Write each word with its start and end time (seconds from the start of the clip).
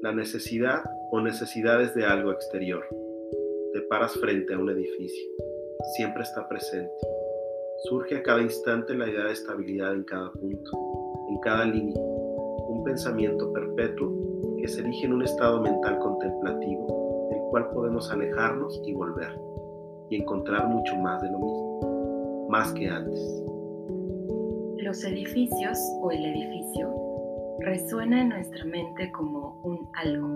La 0.00 0.12
necesidad 0.12 0.84
o 1.10 1.20
necesidades 1.20 1.92
de 1.92 2.04
algo 2.04 2.30
exterior. 2.30 2.84
Te 3.72 3.80
paras 3.90 4.12
frente 4.14 4.54
a 4.54 4.58
un 4.58 4.70
edificio. 4.70 5.28
Siempre 5.96 6.22
está 6.22 6.48
presente. 6.48 6.92
Surge 7.88 8.16
a 8.16 8.22
cada 8.22 8.40
instante 8.40 8.94
la 8.94 9.08
idea 9.08 9.24
de 9.24 9.32
estabilidad 9.32 9.94
en 9.94 10.04
cada 10.04 10.30
punto, 10.30 10.70
en 11.28 11.40
cada 11.40 11.64
línea. 11.64 12.00
Un 12.00 12.84
pensamiento 12.84 13.52
perpetuo 13.52 14.56
que 14.60 14.68
se 14.68 14.82
erige 14.82 15.06
en 15.06 15.14
un 15.14 15.24
estado 15.24 15.60
mental 15.60 15.98
contemplativo 15.98 17.28
del 17.32 17.40
cual 17.50 17.68
podemos 17.70 18.08
alejarnos 18.12 18.80
y 18.86 18.92
volver 18.92 19.36
y 20.10 20.16
encontrar 20.22 20.68
mucho 20.68 20.94
más 20.96 21.20
de 21.22 21.30
lo 21.32 21.40
mismo, 21.40 22.46
más 22.48 22.72
que 22.72 22.86
antes. 22.86 23.44
Los 24.76 25.02
edificios 25.02 25.76
o 26.02 26.12
el 26.12 26.24
edificio 26.24 27.07
resuena 27.60 28.22
en 28.22 28.28
nuestra 28.28 28.64
mente 28.64 29.10
como 29.12 29.60
un 29.64 29.88
algo, 29.94 30.28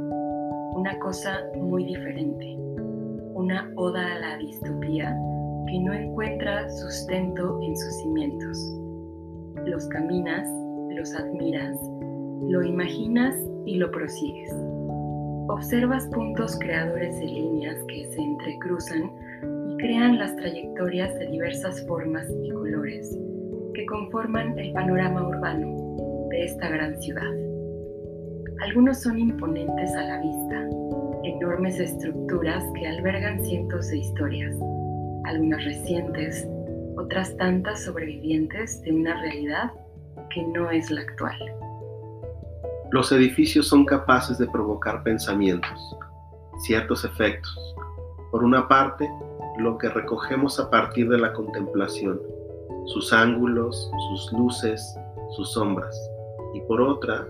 una 0.74 0.98
cosa 0.98 1.40
muy 1.56 1.84
diferente, 1.84 2.56
una 3.34 3.70
oda 3.76 4.14
a 4.14 4.18
la 4.18 4.38
distopía 4.38 5.16
que 5.68 5.78
no 5.80 5.92
encuentra 5.92 6.68
sustento 6.68 7.60
en 7.62 7.76
sus 7.76 7.94
cimientos. 8.02 8.58
Los 9.64 9.86
caminas, 9.88 10.48
los 10.90 11.14
admiras, 11.14 11.78
lo 12.48 12.62
imaginas 12.62 13.36
y 13.66 13.76
lo 13.76 13.90
prosigues. 13.90 14.52
Observas 15.48 16.06
puntos 16.08 16.58
creadores 16.58 17.18
de 17.20 17.26
líneas 17.26 17.76
que 17.86 18.04
se 18.06 18.20
entrecruzan 18.20 19.12
y 19.70 19.76
crean 19.76 20.18
las 20.18 20.34
trayectorias 20.36 21.16
de 21.18 21.26
diversas 21.26 21.86
formas 21.86 22.26
y 22.42 22.50
colores 22.50 23.16
que 23.74 23.86
conforman 23.86 24.58
el 24.58 24.72
panorama 24.72 25.28
urbano 25.28 26.11
de 26.32 26.44
esta 26.46 26.66
gran 26.66 26.98
ciudad. 27.02 27.30
Algunos 28.62 29.02
son 29.02 29.18
imponentes 29.18 29.94
a 29.94 30.02
la 30.02 30.18
vista, 30.18 30.66
enormes 31.24 31.78
estructuras 31.78 32.64
que 32.74 32.88
albergan 32.88 33.44
cientos 33.44 33.88
de 33.88 33.98
historias, 33.98 34.56
algunas 35.26 35.62
recientes, 35.62 36.48
otras 36.96 37.36
tantas 37.36 37.84
sobrevivientes 37.84 38.80
de 38.80 38.92
una 38.92 39.20
realidad 39.20 39.72
que 40.30 40.42
no 40.42 40.70
es 40.70 40.90
la 40.90 41.02
actual. 41.02 41.36
Los 42.92 43.12
edificios 43.12 43.68
son 43.68 43.84
capaces 43.84 44.38
de 44.38 44.46
provocar 44.46 45.02
pensamientos, 45.02 45.96
ciertos 46.62 47.04
efectos. 47.04 47.76
Por 48.30 48.42
una 48.42 48.66
parte, 48.68 49.06
lo 49.58 49.76
que 49.76 49.90
recogemos 49.90 50.58
a 50.58 50.70
partir 50.70 51.10
de 51.10 51.18
la 51.18 51.34
contemplación, 51.34 52.18
sus 52.86 53.12
ángulos, 53.12 53.90
sus 54.08 54.32
luces, 54.32 54.96
sus 55.36 55.52
sombras, 55.52 55.94
y 56.54 56.60
por 56.62 56.80
otra, 56.80 57.26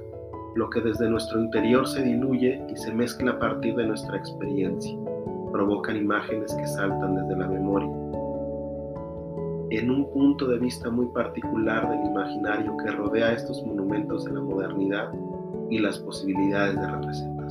lo 0.55 0.69
que 0.71 0.81
desde 0.81 1.09
nuestro 1.09 1.41
interior 1.41 1.87
se 1.87 2.03
diluye 2.03 2.63
y 2.69 2.77
se 2.77 2.93
mezcla 2.93 3.33
a 3.33 3.39
partir 3.39 3.75
de 3.75 3.87
nuestra 3.87 4.17
experiencia, 4.17 4.97
provocan 5.51 5.97
imágenes 5.97 6.55
que 6.55 6.67
saltan 6.67 7.15
desde 7.15 7.37
la 7.37 7.49
memoria. 7.49 7.89
En 9.71 9.91
un 9.91 10.11
punto 10.13 10.47
de 10.47 10.59
vista 10.59 10.91
muy 10.91 11.07
particular 11.07 11.89
del 11.89 12.05
imaginario 12.05 12.77
que 12.77 12.91
rodea 12.91 13.33
estos 13.33 13.65
monumentos 13.65 14.25
de 14.25 14.33
la 14.33 14.41
modernidad 14.41 15.11
y 15.71 15.79
las 15.79 15.99
posibilidades 15.99 16.79
de 16.79 16.87
representación. 16.87 17.42